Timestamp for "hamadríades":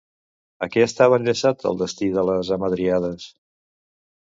2.57-3.31